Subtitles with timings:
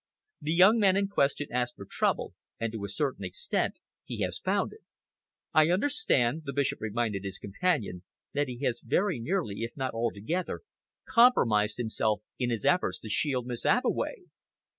[0.41, 4.39] The young man in question asked for trouble, and to a certain extent he has
[4.39, 4.79] found it."
[5.53, 8.01] "I understand," the Bishop reminded his companion,
[8.33, 10.61] "that he has very nearly, if not altogether,
[11.07, 14.23] compromised himself in his efforts to shield Miss Abbeway."